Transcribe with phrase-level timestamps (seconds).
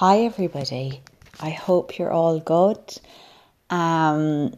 [0.00, 1.02] Hi, everybody.
[1.40, 2.78] I hope you're all good.
[3.68, 4.54] Um,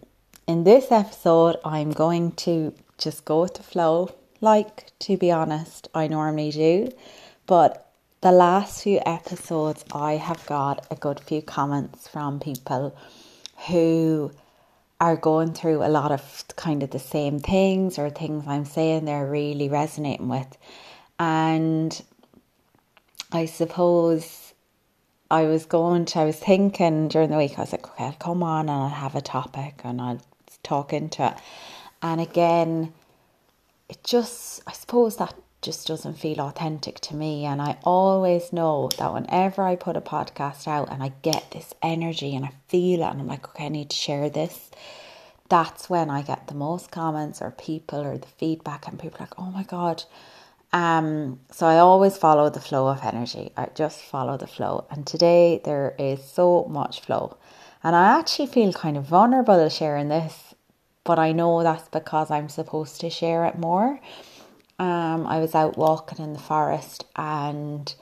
[0.47, 5.89] in this episode, I'm going to just go with the flow, like to be honest,
[5.95, 6.93] I normally do.
[7.47, 7.91] But
[8.21, 12.95] the last few episodes, I have got a good few comments from people
[13.69, 14.33] who
[15.01, 19.07] are going through a lot of kind of the same things or things I'm saying
[19.07, 20.59] they're really resonating with.
[21.19, 21.99] And
[23.33, 24.40] I suppose
[25.31, 28.13] I was going to, I was thinking during the week, I was like, okay, I'll
[28.13, 30.21] come on and I'll have a topic and I'll
[30.63, 31.35] talk into it.
[32.03, 32.93] And again,
[33.89, 37.45] it just, I suppose that just doesn't feel authentic to me.
[37.45, 41.75] And I always know that whenever I put a podcast out and I get this
[41.83, 44.71] energy and I feel it and I'm like, okay, I need to share this,
[45.49, 49.39] that's when I get the most comments or people or the feedback and people like,
[49.39, 50.05] oh my God,
[50.73, 53.53] um, so I always follow the flow of energy.
[53.57, 54.87] I just follow the flow.
[54.91, 57.39] And today there is so much flow.
[57.83, 60.55] And I actually feel kind of vulnerable sharing this,
[61.03, 64.01] but I know that's because I'm supposed to share it more.
[64.79, 67.93] Um, I was out walking in the forest and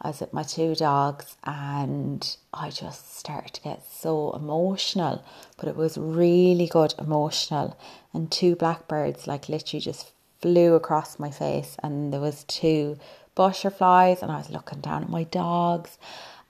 [0.00, 5.24] I was with my two dogs and I just started to get so emotional,
[5.58, 7.78] but it was really good emotional.
[8.12, 10.13] And two blackbirds like literally just
[10.44, 12.98] flew across my face and there was two
[13.34, 15.96] butterflies and I was looking down at my dogs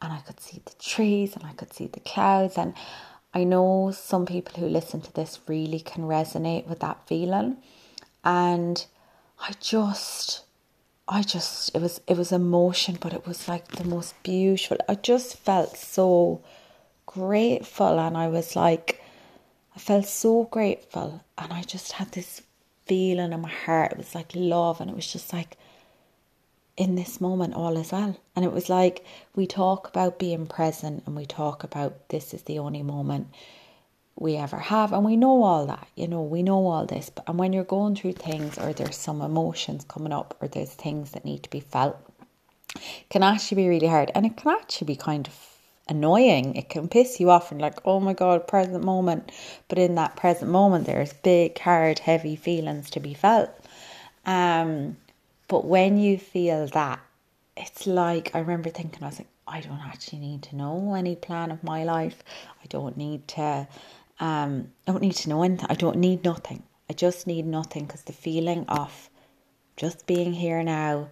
[0.03, 2.59] and I could see the trees and I could see the clouds.
[2.59, 2.75] And
[3.33, 7.59] I know some people who listen to this really can resonate with that feeling.
[8.25, 8.85] And
[9.39, 10.43] I just
[11.07, 14.79] I just it was it was emotion but it was like the most beautiful.
[14.89, 16.43] I just felt so
[17.07, 19.01] grateful and I was like
[19.77, 21.23] I felt so grateful.
[21.39, 22.43] And I just had this
[22.87, 23.93] feeling in my heart.
[23.93, 25.57] It was like love, and it was just like
[26.77, 28.17] in this moment, all is well.
[28.35, 29.05] And it was like
[29.37, 33.29] we talk about being present and we talk about this is the only moment
[34.17, 37.11] we ever have, and we know all that, you know, we know all this.
[37.11, 40.73] But and when you're going through things, or there's some emotions coming up, or there's
[40.73, 41.97] things that need to be felt,
[43.11, 45.54] can actually be really hard, and it can actually be kind of
[45.89, 46.55] annoying.
[46.57, 49.31] It can piss you off and like, oh my god, present moment.
[49.69, 53.51] But in that present moment, there's big, hard, heavy feelings to be felt.
[54.27, 54.97] Um,
[55.49, 57.01] but when you feel that,
[57.57, 61.17] it's like I remember thinking, I was like, I don't actually need to know any
[61.17, 62.23] plan of my life.
[62.63, 63.69] I don't need to.
[64.21, 65.67] Um, I don't need to know anything.
[65.69, 66.63] I don't need nothing.
[66.89, 69.11] I just need nothing because the feeling of
[69.77, 71.11] just being here now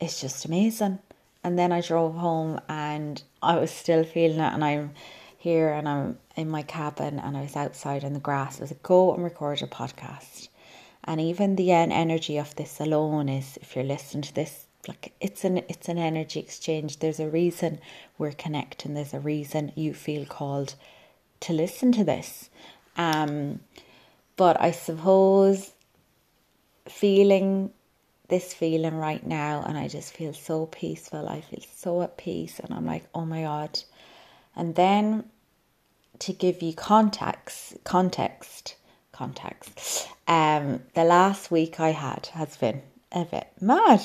[0.00, 0.98] is just amazing.
[1.44, 4.52] And then I drove home and I was still feeling it.
[4.52, 4.92] And I'm
[5.36, 8.58] here and I'm in my cabin and I was outside in the grass.
[8.58, 10.48] I was like, go and record a podcast.
[11.04, 15.44] And even the energy of this alone is, if you're listening to this, like it's
[15.44, 16.98] an it's an energy exchange.
[16.98, 17.80] There's a reason
[18.16, 18.94] we're connecting.
[18.94, 20.74] There's a reason you feel called
[21.40, 22.50] to listen to this.
[22.96, 23.60] Um,
[24.36, 25.72] but I suppose
[26.88, 27.70] feeling
[28.28, 31.28] this feeling right now and I just feel so peaceful.
[31.28, 33.80] I feel so at peace and I'm like, oh my god.
[34.54, 35.24] And then
[36.20, 38.76] to give you context context
[39.12, 44.02] context, um the last week I had has been a bit mad.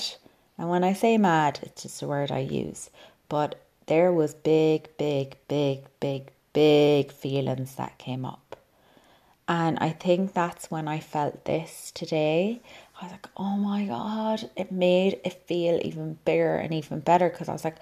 [0.57, 2.89] And when I say mad, it's just a word I use.
[3.27, 8.55] But there was big, big, big, big, big feelings that came up.
[9.47, 12.61] And I think that's when I felt this today.
[13.03, 17.29] I was like, oh my God, it made it feel even bigger and even better
[17.29, 17.75] because I was like,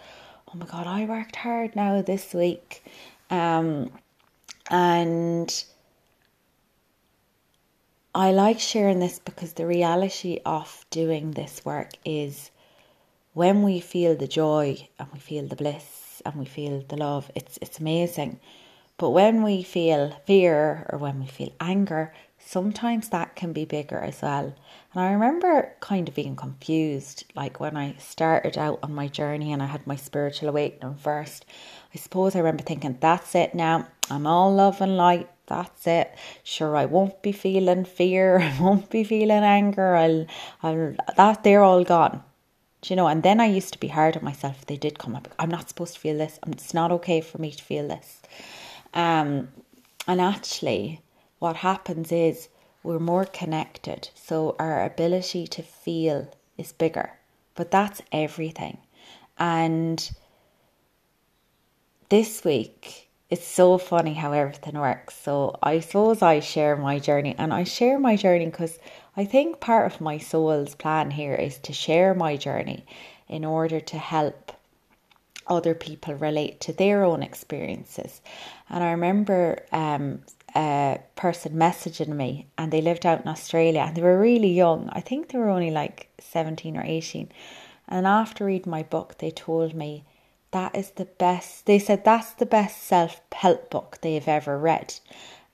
[0.48, 2.84] oh my God, I worked hard now this week.
[3.30, 3.92] Um,
[4.72, 5.64] and
[8.16, 12.50] I like sharing this because the reality of doing this work is
[13.34, 17.30] when we feel the joy and we feel the bliss and we feel the love,
[17.36, 18.40] it's it's amazing.
[18.98, 22.12] But when we feel fear or when we feel anger,
[22.52, 24.54] sometimes that can be bigger as well.
[24.94, 29.54] And I remember kind of being confused, like when I started out on my journey
[29.54, 31.46] and I had my spiritual awakening first.
[31.96, 36.14] I suppose I remember thinking, that's it now, I'm all love and light, that's it.
[36.44, 40.26] Sure, I won't be feeling fear, I won't be feeling anger, I'll,
[40.62, 42.22] I'll, that, they're all gone.
[42.82, 45.16] Do you know, and then I used to be hard on myself they did come
[45.16, 45.30] up.
[45.40, 46.38] I'm not supposed to feel this.
[46.48, 48.22] It's not okay for me to feel this.
[48.94, 49.50] Um,
[50.06, 51.02] and actually,
[51.42, 52.50] what happens is
[52.84, 54.12] we're more connected.
[54.14, 57.14] So our ability to feel is bigger.
[57.56, 58.78] But that's everything.
[59.40, 60.12] And
[62.10, 65.16] this week, it's so funny how everything works.
[65.16, 68.78] So I suppose I share my journey and I share my journey because
[69.18, 72.86] I think part of my soul's plan here is to share my journey
[73.28, 74.52] in order to help
[75.48, 78.22] other people relate to their own experiences.
[78.70, 80.22] And I remember um,
[80.56, 84.90] a person messaging me, and they lived out in Australia, and they were really young.
[84.92, 87.30] I think they were only like 17 or 18.
[87.88, 90.06] And after reading my book, they told me
[90.52, 94.96] that is the best, they said that's the best self help book they've ever read.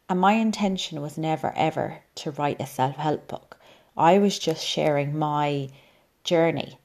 [0.09, 3.57] And my intention was never ever to write a self help book.
[3.95, 5.69] I was just sharing my
[6.23, 6.79] journey.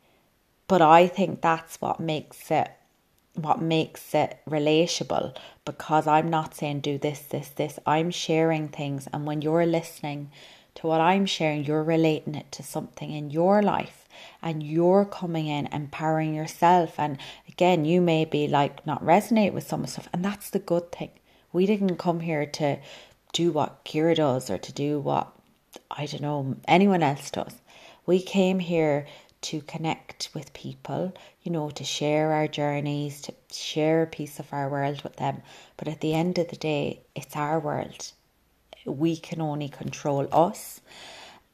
[0.69, 2.71] But I think that's what makes it
[3.35, 7.79] what makes it relatable because I'm not saying do this, this, this.
[7.87, 10.31] I'm sharing things and when you're listening
[10.77, 14.03] to what I'm sharing, you're relating it to something in your life
[14.43, 16.99] and you're coming in empowering yourself.
[16.99, 17.19] And
[17.49, 20.93] again, you may be like not resonate with some of stuff, and that's the good
[20.93, 21.11] thing.
[21.53, 22.79] We didn't come here to
[23.33, 25.33] do what Ciara does or to do what
[25.91, 27.55] I don't know anyone else does.
[28.07, 29.07] We came here
[29.43, 31.13] to connect with people,
[31.43, 35.43] you know, to share our journeys, to share a piece of our world with them.
[35.77, 38.13] But at the end of the day, it's our world.
[38.85, 40.81] We can only control us.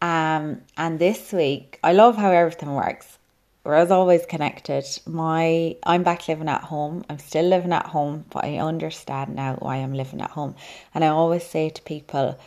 [0.00, 3.18] Um, and this week, I love how everything works.
[3.64, 4.86] We're as always connected.
[5.06, 7.04] My I'm back living at home.
[7.10, 10.54] I'm still living at home, but I understand now why I'm living at home.
[10.94, 12.38] And I always say to people,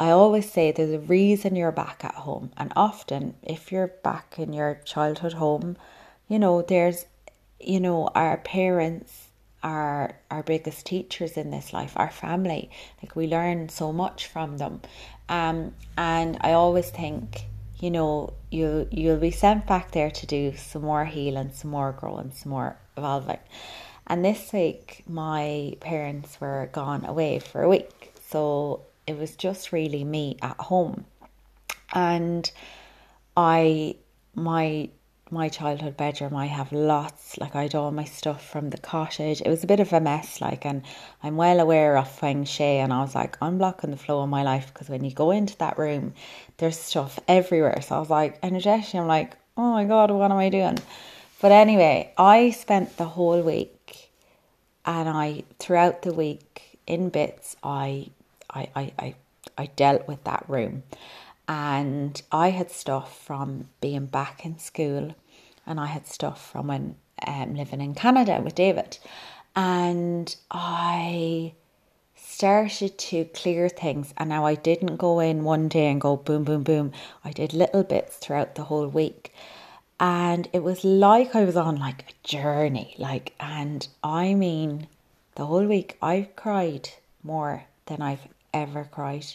[0.00, 2.52] I always say there's a reason you're back at home.
[2.56, 5.76] And often, if you're back in your childhood home,
[6.26, 7.04] you know, there's,
[7.60, 9.28] you know, our parents
[9.62, 12.70] are our biggest teachers in this life, our family.
[13.02, 14.80] Like we learn so much from them.
[15.28, 17.44] Um, and I always think,
[17.78, 21.92] you know, you you'll be sent back there to do some more healing, some more
[21.92, 23.38] growing, some more evolving.
[24.06, 28.80] And this week, my parents were gone away for a week, so
[29.10, 31.04] it was just really me at home.
[31.92, 32.50] And
[33.36, 33.96] I,
[34.34, 34.90] my
[35.32, 39.40] my childhood bedroom I have lots like I had all my stuff from the cottage.
[39.40, 40.82] It was a bit of a mess like and
[41.22, 44.28] I'm well aware of feng shui and I was like I'm blocking the flow of
[44.28, 46.14] my life because when you go into that room
[46.56, 47.80] there's stuff everywhere.
[47.80, 50.78] So I was like energetically I'm like oh my god what am I doing?
[51.40, 54.10] But anyway, I spent the whole week
[54.84, 58.10] and I throughout the week in bits I
[58.52, 59.14] I, I, I,
[59.56, 60.82] I dealt with that room.
[61.48, 65.16] And I had stuff from being back in school,
[65.66, 66.94] and I had stuff from when
[67.26, 68.98] um, living in Canada with David.
[69.56, 71.54] And I
[72.14, 74.14] started to clear things.
[74.16, 76.92] And now I didn't go in one day and go boom, boom, boom.
[77.24, 79.32] I did little bits throughout the whole week.
[79.98, 82.94] And it was like I was on like a journey.
[82.96, 84.86] Like, and I mean,
[85.34, 86.90] the whole week I cried
[87.22, 89.26] more than I've ever cried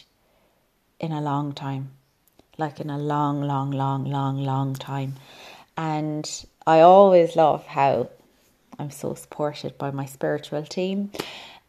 [0.98, 1.90] in a long time.
[2.58, 5.16] Like in a long, long, long, long, long time.
[5.76, 6.28] And
[6.66, 8.08] I always love how
[8.78, 11.10] I'm so supported by my spiritual team.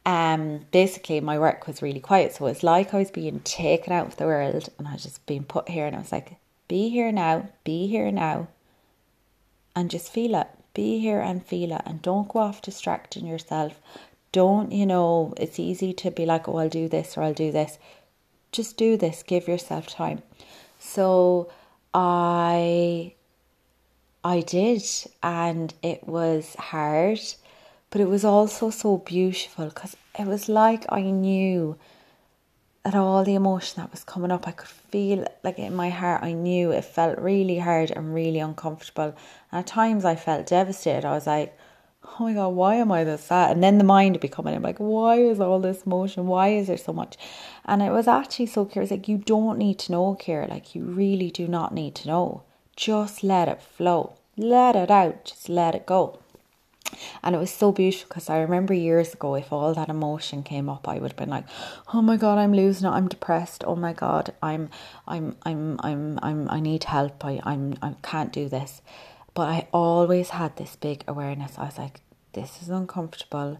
[0.05, 4.07] Um, basically, my work was really quiet, so it's like I was being taken out
[4.07, 6.38] of the world and I was just being put here, and I was like,
[6.69, 8.47] be here now, be here now,
[9.75, 10.47] and just feel it.
[10.73, 13.81] Be here and feel it, and don't go off distracting yourself.
[14.38, 17.51] Don't, you know, it's easy to be like, oh, I'll do this or I'll do
[17.51, 17.80] this.
[18.51, 20.22] Just do this, give yourself time.
[20.80, 21.50] So
[21.92, 23.13] I
[24.24, 24.84] I did
[25.24, 27.19] and it was hard,
[27.89, 31.78] but it was also so beautiful because it was like I knew
[32.83, 36.21] that all the emotion that was coming up, I could feel like in my heart,
[36.23, 39.16] I knew it felt really hard and really uncomfortable.
[39.52, 41.06] And at times I felt devastated.
[41.06, 41.57] I was like,
[42.04, 43.51] oh my god, why am I this sad?
[43.51, 46.27] And then the mind would be coming in like, why is all this motion?
[46.27, 47.18] Why is there so much?
[47.66, 48.92] And it was actually so curious.
[48.92, 50.47] Like you don't need to know, Ciara.
[50.47, 52.44] Like you really do not need to know.
[52.75, 54.13] Just let it flow.
[54.35, 55.25] Let it out.
[55.25, 56.19] Just let it go.
[57.21, 60.69] And it was so beautiful because I remember years ago, if all that emotion came
[60.69, 61.44] up, I would have been like,
[61.94, 62.92] "Oh my god, I'm losing it.
[62.92, 63.63] I'm depressed.
[63.68, 64.69] Oh my god, I'm,
[65.06, 67.25] I'm, I'm, I'm, I'm, I need help.
[67.25, 68.81] I, I'm, I can't do this."
[69.37, 71.59] But I always had this big awareness.
[71.59, 72.01] I was like,
[72.33, 73.59] this is uncomfortable.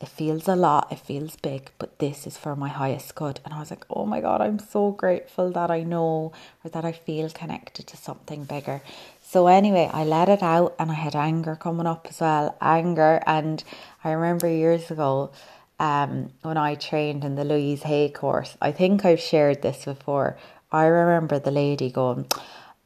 [0.00, 3.38] It feels a lot, it feels big, but this is for my highest good.
[3.44, 6.32] And I was like, oh my God, I'm so grateful that I know
[6.64, 8.80] or that I feel connected to something bigger.
[9.20, 12.56] So, anyway, I let it out and I had anger coming up as well.
[12.62, 13.22] Anger.
[13.26, 13.62] And
[14.04, 15.32] I remember years ago
[15.78, 20.38] um, when I trained in the Louise Hay course, I think I've shared this before.
[20.72, 22.26] I remember the lady going,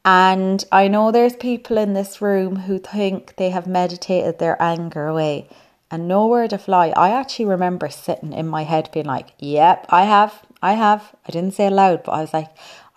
[0.05, 5.07] and I know there's people in this room who think they have meditated their anger
[5.07, 5.49] away.
[5.91, 6.93] And nowhere to fly.
[6.95, 11.15] I actually remember sitting in my head being like, yep, I have, I have.
[11.27, 12.49] I didn't say it loud, but I was like,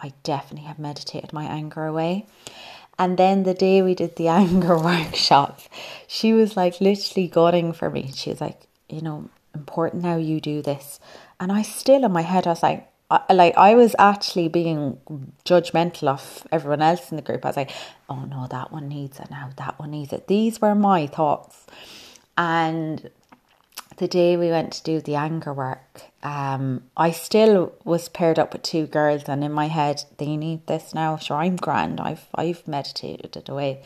[0.02, 2.26] I definitely have meditated my anger away.
[2.99, 5.61] And then the day we did the anger workshop,
[6.06, 8.12] she was like literally gutting for me.
[8.14, 11.00] She was like, you know, important now you do this.
[11.40, 14.99] And I still in my head, I was like, I, like I was actually being
[15.45, 17.45] judgmental of everyone else in the group.
[17.45, 17.71] I was like,
[18.09, 20.28] oh no, that one needs it now, that one needs it.
[20.28, 21.66] These were my thoughts.
[22.38, 23.11] And
[23.99, 28.52] the day we went to do the anger work, um, I still was paired up
[28.52, 31.19] with two girls, and in my head, they need this now.
[31.19, 32.00] Sure, I'm grand.
[32.00, 33.83] I've I've meditated it away.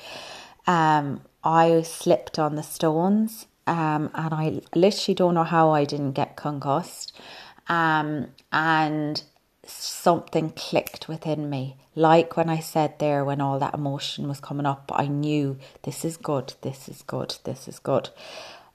[0.66, 6.12] Um, I slipped on the stones, um, and I literally don't know how I didn't
[6.12, 7.12] get concussed.
[7.68, 9.22] Um, and
[9.64, 11.76] something clicked within me.
[11.94, 16.04] Like when I said there, when all that emotion was coming up, I knew this
[16.04, 18.10] is good, this is good, this is good.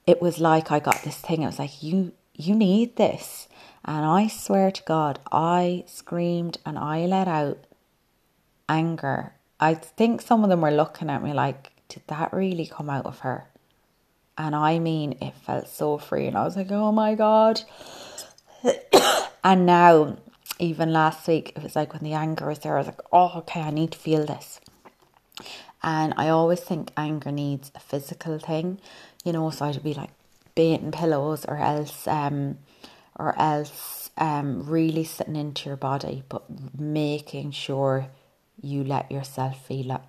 [0.05, 1.43] It was like I got this thing.
[1.43, 3.47] It was like you, you need this,
[3.85, 7.59] and I swear to God, I screamed and I let out
[8.67, 9.33] anger.
[9.59, 13.05] I think some of them were looking at me like, did that really come out
[13.05, 13.47] of her?
[14.37, 17.61] And I mean, it felt so free, and I was like, oh my God.
[19.43, 20.17] And now,
[20.59, 23.31] even last week, it was like when the anger was there, I was like, oh,
[23.37, 24.59] okay, I need to feel this.
[25.83, 28.79] And I always think anger needs a physical thing,
[29.23, 30.11] you know, so I'd be like
[30.53, 32.59] baiting pillows or else, um,
[33.17, 36.43] or else, um, really sitting into your body, but
[36.79, 38.07] making sure
[38.61, 40.01] you let yourself feel it.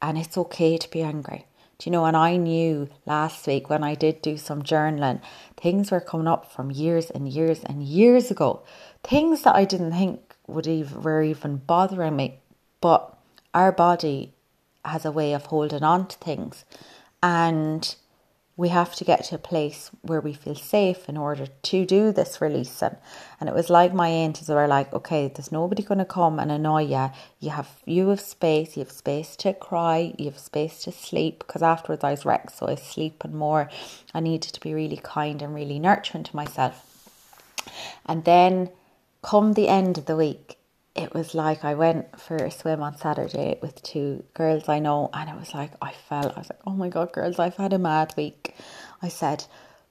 [0.00, 1.44] And it's okay to be angry.
[1.80, 5.22] Do you know, and I knew last week when I did do some journaling,
[5.56, 8.62] things were coming up from years and years and years ago.
[9.02, 12.40] Things that I didn't think would even were even bothering me.
[12.82, 13.16] But
[13.54, 14.34] our body
[14.84, 16.66] has a way of holding on to things.
[17.22, 17.94] And
[18.60, 22.12] we have to get to a place where we feel safe in order to do
[22.12, 22.94] this releasing.
[23.40, 26.52] And it was like my aunties were like, okay, there's nobody going to come and
[26.52, 27.10] annoy you.
[27.40, 28.76] You have you have space.
[28.76, 30.12] You have space to cry.
[30.18, 31.38] You have space to sleep.
[31.38, 33.70] Because afterwards I was wrecked, so I was sleeping more.
[34.12, 36.84] I needed to be really kind and really nurturing to myself.
[38.04, 38.68] And then,
[39.22, 40.58] come the end of the week,
[40.94, 45.10] it was like I went for a swim on Saturday with two girls I know,
[45.12, 47.72] and it was like I felt I was like, oh my god, girls, I've had
[47.72, 48.54] a mad week.
[49.02, 49.44] I said,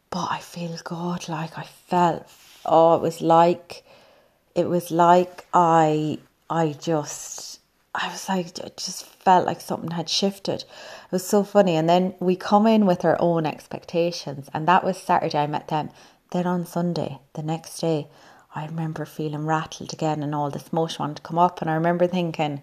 [0.09, 1.29] but I feel good.
[1.29, 2.27] Like I felt,
[2.65, 3.83] oh, it was like,
[4.55, 7.59] it was like I, I just,
[7.95, 10.63] I was like, it just felt like something had shifted.
[10.63, 11.75] It was so funny.
[11.75, 15.37] And then we come in with our own expectations, and that was Saturday.
[15.37, 15.91] I met them.
[16.31, 18.07] Then on Sunday, the next day,
[18.55, 21.61] I remember feeling rattled again and all this motion wanted to come up.
[21.61, 22.61] And I remember thinking,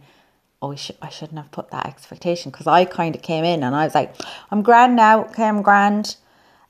[0.60, 3.74] oh, I, I shouldn't have put that expectation because I kind of came in and
[3.74, 4.14] I was like,
[4.50, 6.16] I'm grand now, okay, I'm grand.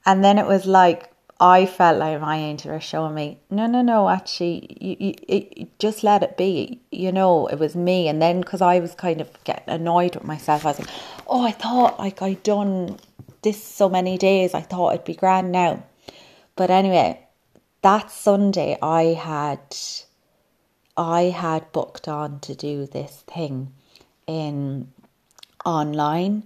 [0.05, 3.83] And then it was like, I felt like my angel were showing me, no, no,
[3.83, 6.81] no, actually, you, you, just let it be.
[6.91, 8.09] You know, it was me.
[8.09, 10.89] And then because I was kind of getting annoyed with myself, I was like,
[11.27, 12.99] oh, I thought like I'd done
[13.43, 15.83] this so many days, I thought it'd be grand now.
[16.57, 17.26] But anyway,
[17.83, 19.77] that Sunday I had
[20.97, 23.73] I had booked on to do this thing
[24.27, 24.93] in
[25.65, 26.45] online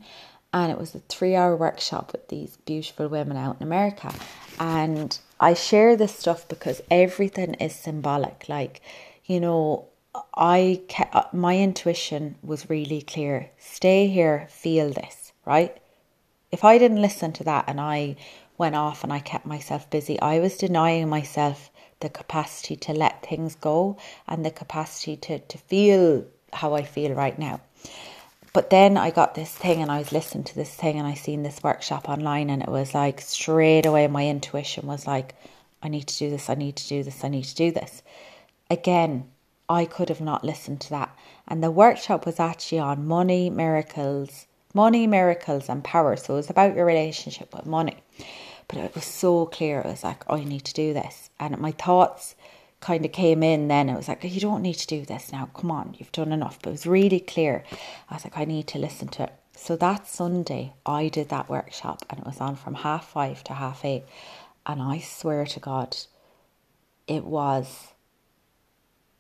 [0.53, 4.13] and it was a three hour workshop with these beautiful women out in America.
[4.59, 8.49] And I share this stuff because everything is symbolic.
[8.49, 8.81] Like,
[9.25, 9.87] you know,
[10.35, 13.51] I kept, my intuition was really clear.
[13.59, 15.77] Stay here, feel this, right?
[16.51, 18.17] If I didn't listen to that and I
[18.61, 20.21] went off and I kept myself busy.
[20.21, 23.97] I was denying myself the capacity to let things go
[24.29, 27.61] and the capacity to, to feel how I feel right now.
[28.53, 31.15] But then I got this thing and I was listening to this thing and I
[31.15, 35.35] seen this workshop online and it was like straight away my intuition was like,
[35.83, 38.03] I need to do this, I need to do this, I need to do this.
[38.69, 39.31] Again,
[39.69, 41.17] I could have not listened to that.
[41.49, 46.17] And the workshop was actually on money, miracles, money, miracles, and power.
[46.17, 47.97] So it was about your relationship with money.
[48.71, 49.81] But it was so clear.
[49.81, 51.31] It was like, oh, I need to do this.
[51.41, 52.37] And my thoughts
[52.79, 53.89] kind of came in then.
[53.89, 55.51] It was like, you don't need to do this now.
[55.55, 56.61] Come on, you've done enough.
[56.63, 57.65] But it was really clear.
[58.09, 59.33] I was like, I need to listen to it.
[59.57, 63.55] So that Sunday, I did that workshop and it was on from half five to
[63.55, 64.05] half eight.
[64.65, 65.97] And I swear to God,
[67.09, 67.89] it was,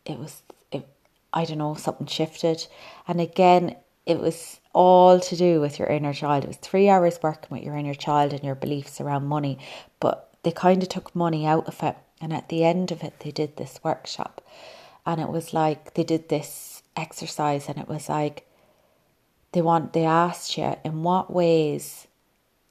[0.07, 0.87] it was, it,
[1.33, 2.67] I don't know, something shifted.
[3.09, 3.77] And again,
[4.07, 6.45] it was all to do with your inner child.
[6.45, 9.59] It was three hours working with your inner child and your beliefs around money,
[9.99, 11.97] but they kind of took money out of it.
[12.21, 14.45] And at the end of it, they did this workshop.
[15.07, 18.47] And it was like they did this exercise, and it was like
[19.53, 22.07] they want they asked you in what ways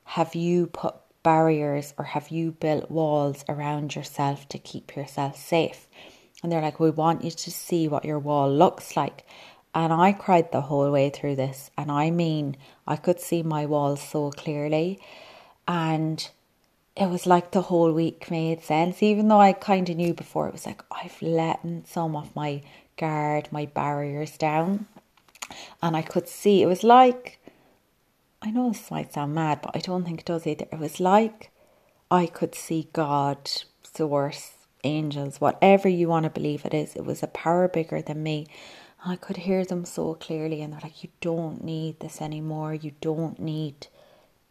[0.04, 5.88] have you put barriers or have you built walls around yourself to keep yourself safe?
[6.42, 9.26] And they're like, we want you to see what your wall looks like.
[9.74, 11.70] And I cried the whole way through this.
[11.78, 12.58] And I mean,
[12.88, 15.00] I could see my walls so clearly.
[15.68, 16.28] And
[16.96, 20.48] it was like the whole week made sense, even though I kind of knew before.
[20.48, 22.62] It was like, I've let some of my
[22.98, 24.88] guard, my barriers down.
[25.82, 27.40] And I could see, it was like,
[28.42, 30.66] I know this might sound mad, but I don't think it does either.
[30.72, 31.52] It was like
[32.10, 33.50] I could see God,
[33.84, 36.96] source, angels, whatever you want to believe it is.
[36.96, 38.48] It was a power bigger than me.
[39.06, 42.74] I could hear them so clearly, and they're like, You don't need this anymore.
[42.74, 43.88] You don't need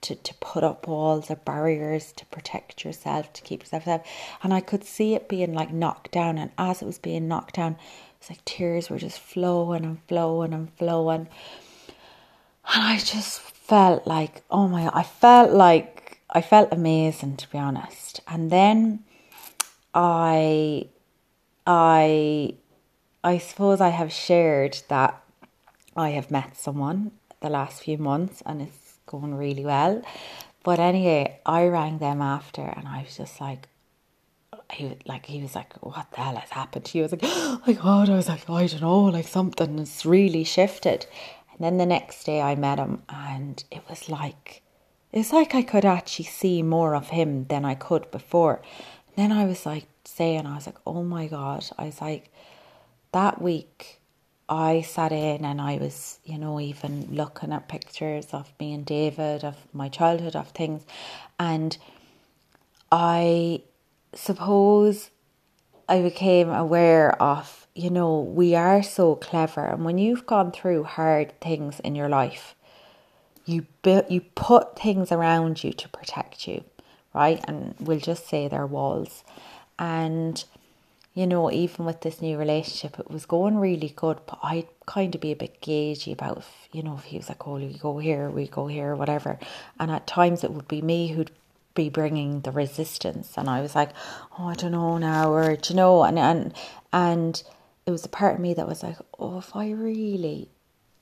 [0.01, 4.01] to, to put up walls or barriers to protect yourself, to keep yourself safe.
[4.43, 6.39] And I could see it being like knocked down.
[6.39, 7.77] And as it was being knocked down,
[8.19, 11.29] it's like tears were just flowing and flowing and flowing.
[12.75, 17.59] And I just felt like, oh my, I felt like, I felt amazing to be
[17.59, 18.21] honest.
[18.29, 19.05] And then
[19.95, 20.87] I,
[21.67, 22.55] I
[23.25, 25.23] I suppose I have shared that
[25.97, 30.03] I have met someone the last few months and it's going really well.
[30.63, 33.69] But anyway, I rang them after and I was just like,
[34.73, 36.87] he was like he was like, what the hell has happened?
[36.87, 38.11] He was like, oh my god.
[38.11, 41.07] I was like, I don't know, like something has really shifted.
[41.53, 44.63] And then the next day I met him and it was like,
[45.13, 48.63] it's like I could actually see more of him than I could before.
[49.07, 51.65] And then I was like saying, I was like, oh my god.
[51.79, 52.31] I was like,
[53.13, 54.01] that week
[54.49, 58.85] I sat in and I was, you know, even looking at pictures of me and
[58.87, 60.85] David, of my childhood, of things.
[61.39, 61.77] And
[62.91, 63.63] I
[64.15, 65.11] suppose
[65.89, 69.65] I became aware of, you know, we are so clever.
[69.67, 72.55] And when you've gone through hard things in your life,
[73.45, 76.65] you, bu- you put things around you to protect you,
[77.15, 77.43] right?
[77.47, 79.25] And we'll just say they're walls.
[79.79, 80.43] And
[81.15, 85.15] you know, even with this new relationship, it was going really good, but I'd kind
[85.15, 87.77] of be a bit gagey about, if, you know, if he was like, oh, we
[87.77, 89.39] go here, we go here, whatever.
[89.81, 91.33] And at times it would be me who'd
[91.75, 93.35] be bringing the resistance.
[93.37, 93.91] And I was like,
[94.39, 96.55] oh, I don't know now, or, you know, and, and,
[96.93, 97.43] and
[97.87, 100.51] it was a part of me that was like, oh, if I really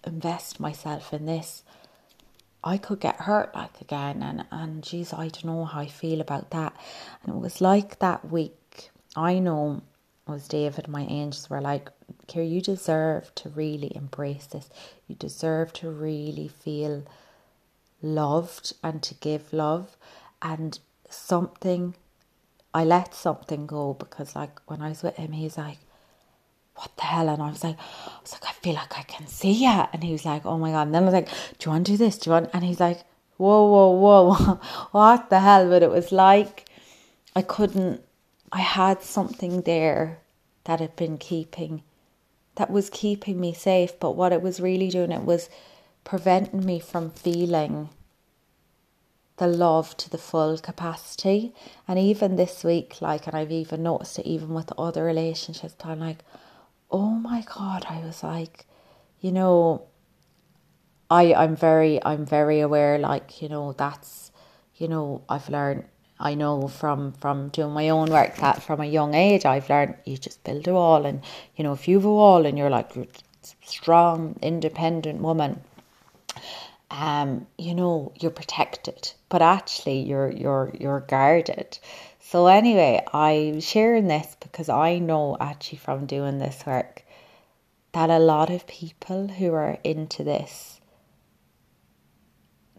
[0.06, 1.62] invest myself in this,
[2.62, 4.22] I could get hurt like again.
[4.22, 6.74] And, and geez, I don't know how I feel about that.
[7.22, 8.90] And it was like that week.
[9.14, 9.82] I know
[10.32, 11.88] was David, my angels were like,
[12.26, 14.68] Ciara, you deserve to really embrace this.
[15.06, 17.04] You deserve to really feel
[18.02, 19.96] loved and to give love.
[20.42, 21.94] And something,
[22.74, 25.78] I let something go because, like, when I was with him, he's like,
[26.74, 27.28] what the hell?
[27.28, 29.84] And I was like, I was like, I feel like I can see you.
[29.92, 30.82] And he was like, oh my God.
[30.82, 32.18] And then I was like, do you want to do this?
[32.18, 32.50] Do you want?
[32.52, 33.00] And he's like,
[33.36, 34.34] whoa, whoa, whoa,
[34.90, 35.68] what the hell?
[35.68, 36.68] But it was like,
[37.34, 38.02] I couldn't
[38.56, 40.20] I had something there
[40.64, 41.82] that had been keeping,
[42.54, 44.00] that was keeping me safe.
[44.00, 45.50] But what it was really doing, it was
[46.04, 47.90] preventing me from feeling
[49.36, 51.52] the love to the full capacity.
[51.86, 55.88] And even this week, like, and I've even noticed it even with other relationships, but
[55.88, 56.24] I'm like,
[56.90, 58.64] oh my God, I was like,
[59.20, 59.82] you know,
[61.10, 64.32] I, I'm very, I'm very aware, like, you know, that's,
[64.76, 65.84] you know, I've learned
[66.18, 69.96] I know from from doing my own work that from a young age I've learned
[70.04, 71.22] you just build a wall and
[71.56, 73.06] you know if you've a wall and you're like you're
[73.64, 75.60] strong independent woman
[76.90, 81.78] um you know you're protected but actually you're you're you're guarded.
[82.20, 87.04] So anyway I'm sharing this because I know actually from doing this work
[87.92, 90.80] that a lot of people who are into this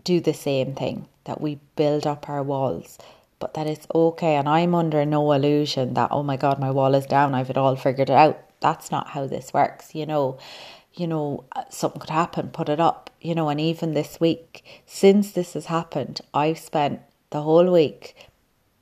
[0.04, 2.98] do the same thing that we build up our walls
[3.40, 4.36] but that it's okay.
[4.36, 7.58] And I'm under no illusion that, oh my God, my wall is down, I've it
[7.58, 8.40] all figured out.
[8.60, 10.38] That's not how this works, you know.
[10.94, 13.50] You know, uh, something could happen, put it up, you know.
[13.50, 18.16] And even this week, since this has happened, I've spent the whole week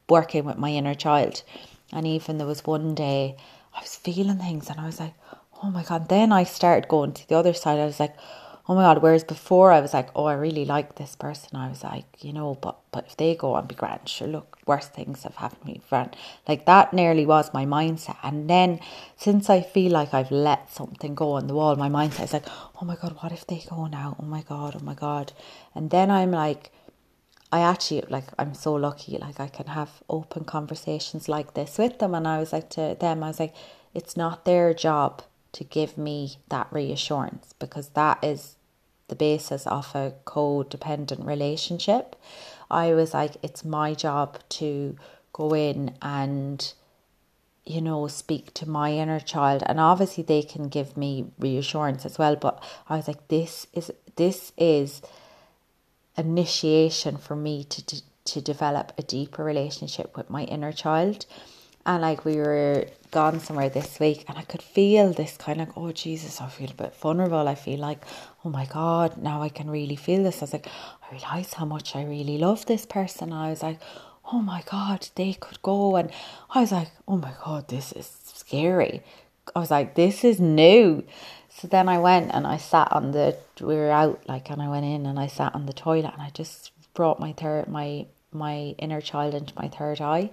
[0.08, 1.44] working with my inner child.
[1.92, 3.36] And even there was one day
[3.74, 5.14] I was feeling things and I was like,
[5.62, 6.08] oh my God.
[6.08, 7.80] Then I started going to the other side.
[7.80, 8.16] I was like,
[8.68, 11.56] oh my god whereas before i was like oh i really like this person.
[11.56, 14.58] I was like you know but but if they go i'll be grand sure look
[14.66, 16.10] worse things have happened to me
[16.48, 18.18] like that nearly was my mindset.
[18.24, 18.80] And then
[19.18, 22.48] since i feel like i've let something go on the wall my mindset is like
[22.82, 24.16] oh my god what if they go now?
[24.20, 25.34] Oh my god oh my god.
[25.76, 26.72] And then i'm like
[27.52, 32.00] I actually like I'm so lucky like I can have open conversations like this with
[32.00, 32.16] them.
[32.16, 33.54] And I was like to them I was like
[33.94, 35.22] it's not their job
[35.56, 38.56] to give me that reassurance because that is
[39.08, 42.16] the basis of a codependent relationship.
[42.70, 44.96] I was like, it's my job to
[45.34, 46.74] go in and
[47.66, 49.64] you know, speak to my inner child.
[49.66, 52.36] And obviously they can give me reassurance as well.
[52.36, 55.02] But I was like, this is this is
[56.16, 61.26] initiation for me to, to to develop a deeper relationship with my inner child.
[61.86, 62.86] And like we were
[63.16, 66.70] gone somewhere this week and I could feel this kind of, oh Jesus, I feel
[66.70, 67.48] a bit vulnerable.
[67.48, 68.02] I feel like,
[68.44, 70.42] oh my God, now I can really feel this.
[70.42, 73.32] I was like, I realise how much I really love this person.
[73.32, 73.80] I was like,
[74.34, 75.96] oh my God, they could go.
[75.96, 76.12] And
[76.50, 79.02] I was like, oh my God, this is scary.
[79.56, 81.06] I was like, this is new.
[81.48, 84.68] So then I went and I sat on the, we were out like, and I
[84.68, 88.08] went in and I sat on the toilet and I just brought my third, my
[88.36, 90.30] my inner child into my third eye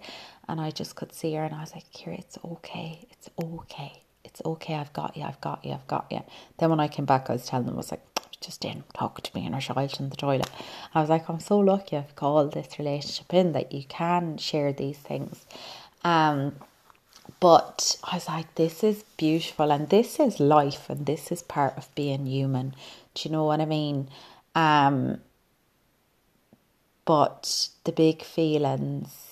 [0.53, 3.07] and I just could see her and I was like, Ciara, it's okay.
[3.11, 4.03] It's okay.
[4.23, 4.75] It's okay.
[4.75, 5.23] I've got you.
[5.23, 5.73] I've got you.
[5.73, 6.21] I've got you.
[6.59, 8.03] Then when I came back, I was telling them, I was like,
[8.39, 10.51] just in, talk to me inner child in the toilet.
[10.95, 14.75] I was like, I'm so lucky I've called this relationship in that you can share
[14.75, 15.47] these things.
[16.05, 16.57] Um,
[17.41, 21.79] but I was like, this is beautiful and this is life and this is part
[21.79, 22.75] of being human.
[23.15, 24.11] Do you know what I mean?
[24.55, 25.23] Um,
[27.07, 29.32] but the big feelings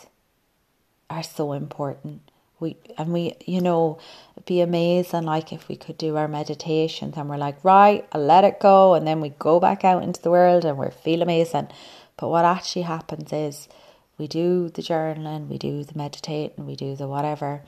[1.11, 2.23] are so important.
[2.61, 3.99] We and we, you know,
[4.47, 8.45] be amazing like if we could do our meditations and we're like, right, I'll let
[8.45, 11.69] it go, and then we go back out into the world and we feel amazing.
[12.17, 13.69] But what actually happens is
[14.19, 17.63] we do the journaling, we do the meditating, we do the whatever,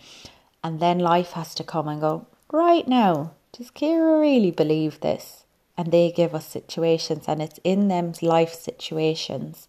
[0.62, 5.44] and then life has to come and go, right now, does Ciara really believe this?
[5.76, 9.68] And they give us situations, and it's in them life situations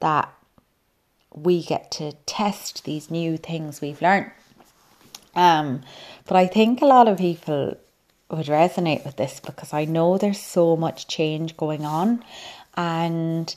[0.00, 0.30] that
[1.34, 4.30] we get to test these new things we've learned.
[5.34, 5.82] Um,
[6.26, 7.76] but I think a lot of people
[8.30, 12.24] would resonate with this because I know there's so much change going on,
[12.76, 13.54] and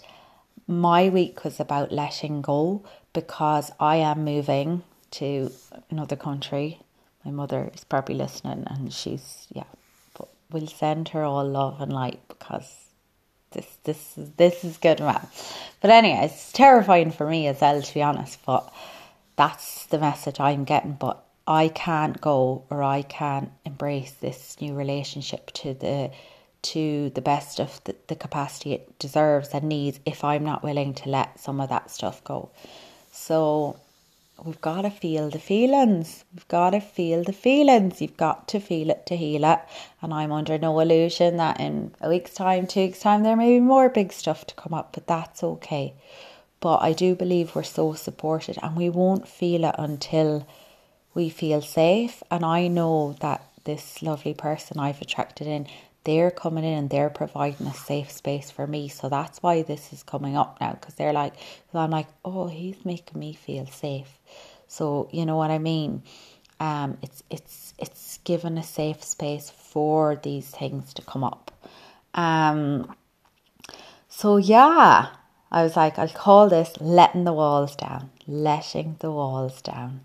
[0.67, 2.83] my week was about letting go
[3.13, 5.51] because I am moving to
[5.89, 6.79] another country.
[7.25, 9.63] My mother is probably listening, and she's yeah,
[10.17, 12.82] but we'll send her all love and light because
[13.53, 15.25] this this this is good man.
[15.81, 18.39] But anyway, it's terrifying for me as well to be honest.
[18.45, 18.71] But
[19.35, 20.93] that's the message I'm getting.
[20.93, 26.11] But I can't go or I can't embrace this new relationship to the
[26.63, 30.93] to the best of the, the capacity it deserves and needs if I'm not willing
[30.95, 32.51] to let some of that stuff go.
[33.11, 33.77] So
[34.43, 36.25] we've got to feel the feelings.
[36.33, 38.01] We've got to feel the feelings.
[38.01, 39.59] You've got to feel it to heal it.
[40.01, 43.53] And I'm under no illusion that in a week's time, two weeks' time, there may
[43.53, 45.93] be more big stuff to come up, but that's okay.
[46.59, 50.47] But I do believe we're so supported and we won't feel it until
[51.13, 52.23] we feel safe.
[52.29, 55.67] And I know that this lovely person I've attracted in,
[56.03, 58.87] they're coming in and they're providing a safe space for me.
[58.89, 61.33] So that's why this is coming up now because they're like,
[61.73, 64.19] I'm like, oh, he's making me feel safe.
[64.67, 66.03] So you know what I mean.
[66.59, 71.51] Um, it's it's it's given a safe space for these things to come up.
[72.13, 72.95] Um,
[74.07, 75.07] so yeah,
[75.51, 80.01] I was like, I'll call this letting the walls down, letting the walls down.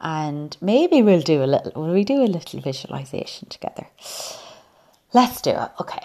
[0.00, 3.86] And maybe we'll do a little, will we do a little visualization together?
[5.14, 5.70] Let's do it.
[5.80, 6.04] Okay.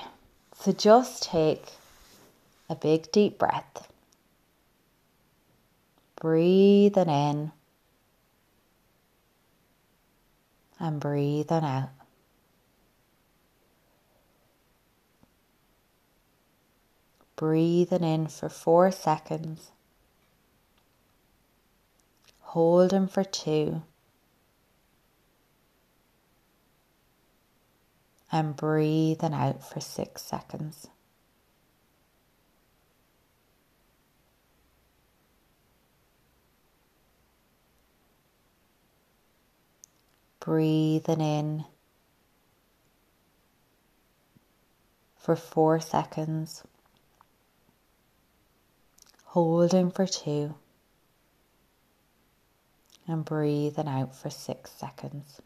[0.54, 1.66] So just take
[2.70, 3.92] a big deep breath.
[6.22, 7.52] Breathing in
[10.80, 11.90] and breathing out.
[17.36, 19.72] Breathing in for four seconds.
[22.42, 23.82] Holding for two.
[28.32, 30.88] And breathing out for six seconds.
[40.40, 41.66] Breathing in
[45.18, 46.64] for four seconds,
[49.26, 50.56] holding for two,
[53.06, 55.42] and breathing out for six seconds.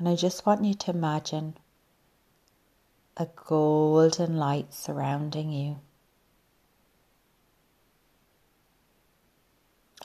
[0.00, 1.58] And I just want you to imagine
[3.18, 5.80] a golden light surrounding you.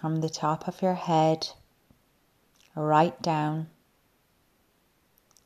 [0.01, 1.47] From the top of your head,
[2.75, 3.67] right down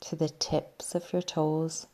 [0.00, 1.86] to the tips of your toes.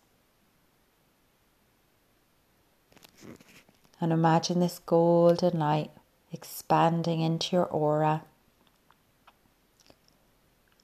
[4.01, 5.91] And imagine this golden light
[6.33, 8.25] expanding into your aura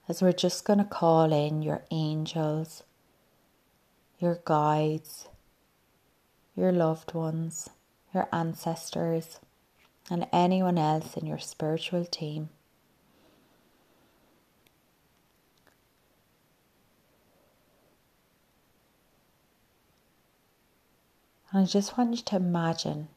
[0.07, 2.83] as we're just going to call in your angels,
[4.19, 5.27] your guides,
[6.55, 7.69] your loved ones,
[8.13, 9.39] your ancestors,
[10.09, 12.49] and anyone else in your spiritual team.
[21.51, 23.09] And I just want you to imagine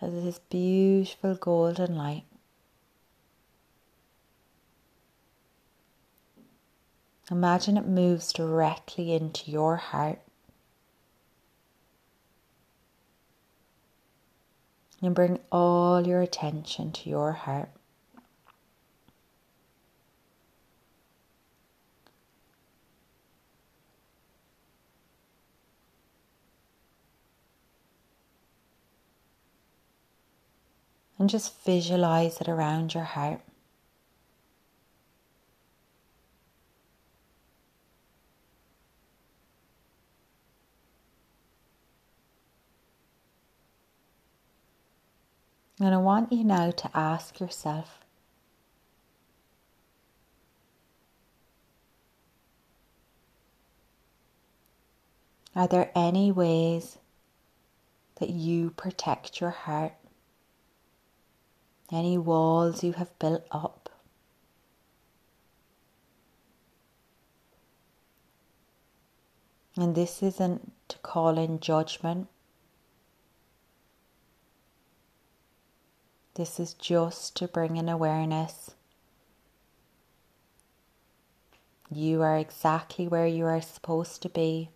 [0.00, 2.27] that this beautiful golden light
[7.30, 10.20] Imagine it moves directly into your heart.
[15.02, 17.68] And bring all your attention to your heart.
[31.18, 33.40] And just visualize it around your heart.
[45.80, 48.00] And I want you now to ask yourself
[55.54, 56.98] Are there any ways
[58.20, 59.94] that you protect your heart?
[61.90, 63.88] Any walls you have built up?
[69.76, 72.28] And this isn't to call in judgment
[76.38, 78.70] This is just to bring in awareness.
[81.90, 84.70] You are exactly where you are supposed to be.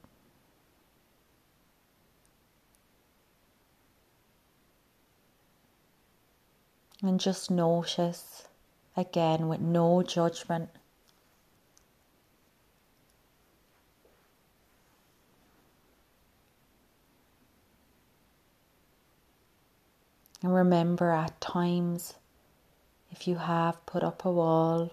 [7.01, 8.48] And just notice
[8.96, 10.68] again with no judgment.
[20.42, 22.14] And remember at times,
[23.12, 24.90] if you have put up a wall,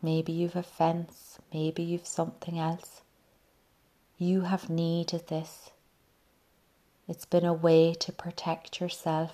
[0.00, 3.02] maybe you've a fence, maybe you've something else,
[4.16, 5.70] you have needed this.
[7.06, 9.32] It's been a way to protect yourself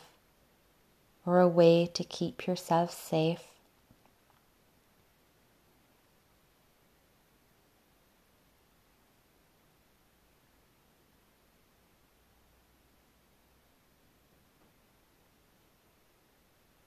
[1.25, 3.54] or a way to keep yourself safe.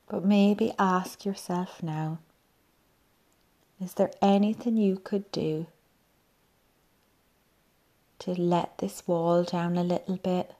[0.09, 2.19] But maybe ask yourself now
[3.79, 5.67] is there anything you could do
[8.19, 10.55] to let this wall down a little bit,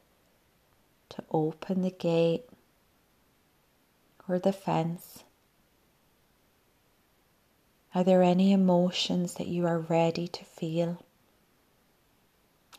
[1.09, 2.45] to open the gate
[4.27, 5.23] or the fence?
[7.95, 11.01] Are there any emotions that you are ready to feel?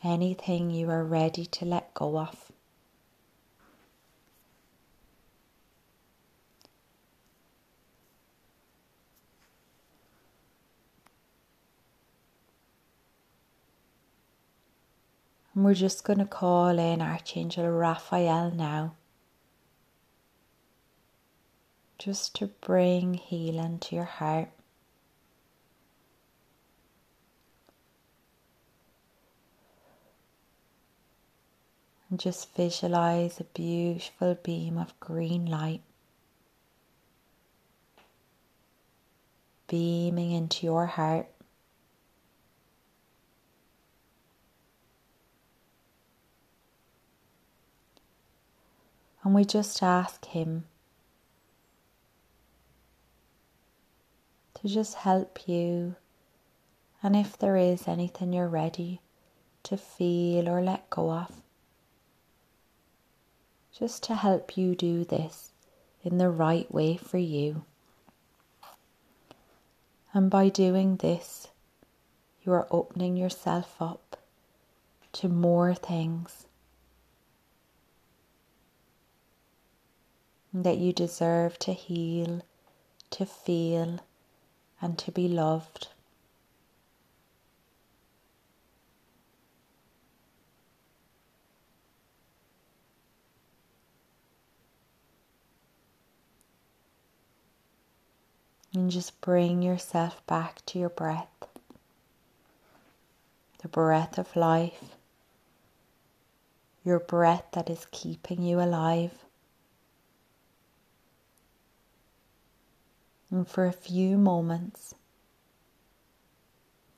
[0.04, 2.47] Anything you are ready to let go of?
[15.58, 18.94] And we're just going to call in Archangel Raphael now.
[21.98, 24.50] Just to bring healing to your heart.
[32.08, 35.82] And just visualize a beautiful beam of green light
[39.66, 41.26] beaming into your heart.
[49.28, 50.64] And we just ask Him
[54.54, 55.96] to just help you.
[57.02, 59.02] And if there is anything you're ready
[59.64, 61.42] to feel or let go of,
[63.70, 65.52] just to help you do this
[66.02, 67.66] in the right way for you.
[70.14, 71.48] And by doing this,
[72.44, 74.16] you are opening yourself up
[75.12, 76.46] to more things
[80.52, 82.42] that you deserve to heal,
[83.10, 84.00] to feel,
[84.80, 85.88] and to be loved.
[98.74, 101.26] And just bring yourself back to your breath,
[103.60, 104.96] the breath of life,
[106.84, 109.24] your breath that is keeping you alive.
[113.30, 114.94] And for a few moments,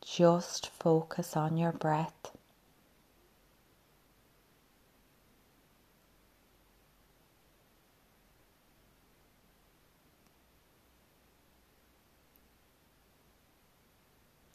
[0.00, 2.36] just focus on your breath.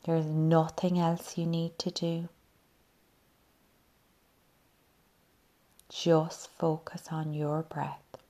[0.05, 2.29] There's nothing else you need to do.
[5.89, 8.24] Just focus on your breath.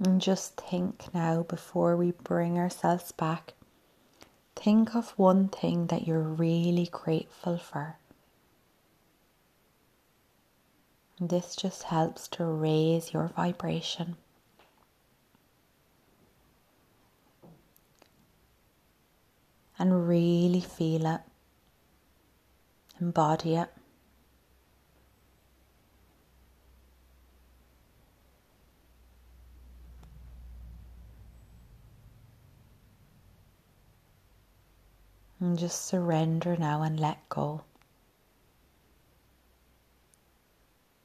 [0.00, 3.54] And just think now before we bring ourselves back.
[4.54, 7.96] Think of one thing that you're really grateful for.
[11.20, 14.16] This just helps to raise your vibration.
[19.80, 21.20] And really feel it,
[23.00, 23.77] embody it.
[35.40, 37.62] And just surrender now and let go.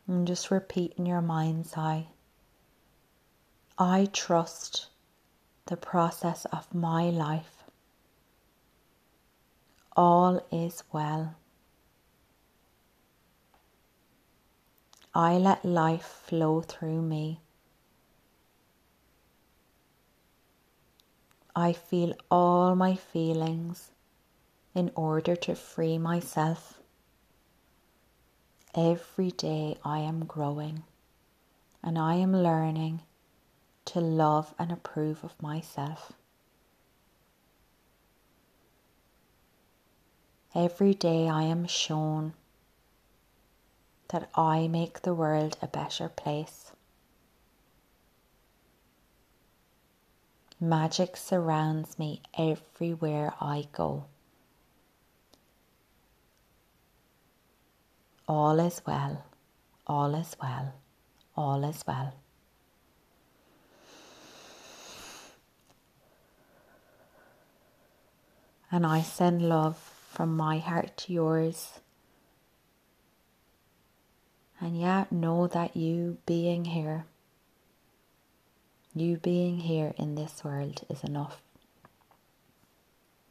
[0.07, 2.07] And just repeat in your mind's eye
[3.77, 4.89] I trust
[5.65, 7.63] the process of my life.
[9.97, 11.35] All is well.
[15.15, 17.39] I let life flow through me.
[21.55, 23.92] I feel all my feelings
[24.73, 26.79] in order to free myself.
[28.75, 30.83] Every day I am growing
[31.83, 33.01] and I am learning
[33.85, 36.13] to love and approve of myself.
[40.55, 42.33] Every day I am shown
[44.09, 46.71] that I make the world a better place.
[50.59, 54.05] Magic surrounds me everywhere I go.
[58.27, 59.25] All is well,
[59.85, 60.73] all is well,
[61.35, 62.13] all is well.
[68.71, 69.77] And I send love
[70.09, 71.79] from my heart to yours.
[74.59, 77.05] And yet, know that you being here,
[78.95, 81.41] you being here in this world is enough.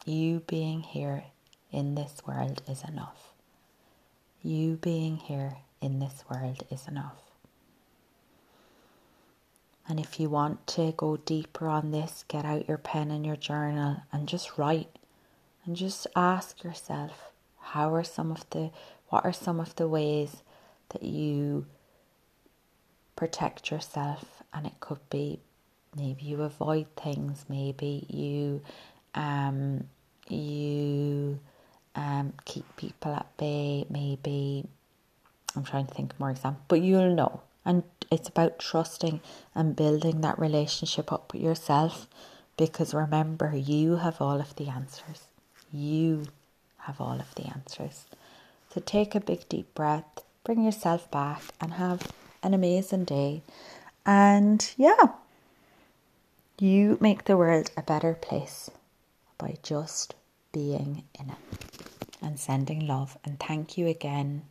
[0.04, 1.24] You being here
[1.70, 3.31] in this world is enough.
[4.42, 7.20] You being here in this world is enough.
[9.88, 13.36] And if you want to go deeper on this, get out your pen and your
[13.36, 14.98] journal and just write
[15.64, 18.70] and just ask yourself how are some of the
[19.08, 20.42] what are some of the ways
[20.90, 21.66] that you
[23.16, 25.40] protect yourself and it could be
[25.96, 28.60] maybe you avoid things maybe you
[29.14, 29.84] um
[30.28, 31.38] you
[31.94, 34.64] um, keep people at bay, maybe.
[35.54, 37.42] I'm trying to think of more examples, but you'll know.
[37.64, 39.20] And it's about trusting
[39.54, 42.06] and building that relationship up with yourself
[42.56, 45.26] because remember, you have all of the answers.
[45.72, 46.26] You
[46.80, 48.06] have all of the answers.
[48.72, 53.42] So take a big deep breath, bring yourself back, and have an amazing day.
[54.04, 55.14] And yeah,
[56.58, 58.70] you make the world a better place
[59.38, 60.14] by just
[60.52, 61.81] being in it
[62.22, 63.16] and sending love.
[63.24, 64.42] And thank you again.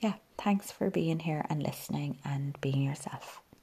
[0.00, 3.40] Yeah, thanks for being here and listening and being yourself.